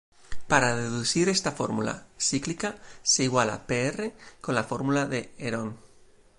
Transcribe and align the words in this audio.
Para 0.51 0.75
deducir 0.83 1.29
esta 1.29 1.51
fórmula 1.59 1.95
cíclica, 2.27 2.69
se 3.11 3.21
iguala 3.27 3.57
pr 3.69 3.97
con 4.43 4.55
la 4.55 4.63
fórmula 4.69 5.03
de 5.05 5.19
Herón. 5.37 5.69